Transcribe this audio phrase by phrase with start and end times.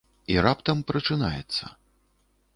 [0.35, 1.65] I раптам прачынаецца...